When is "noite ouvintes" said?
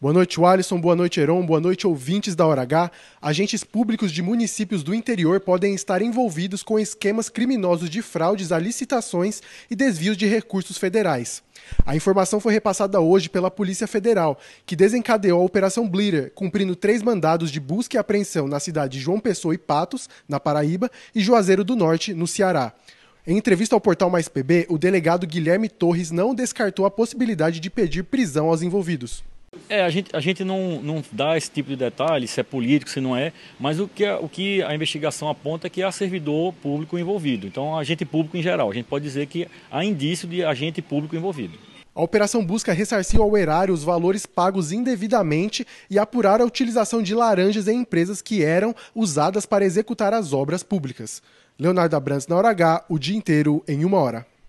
1.60-2.34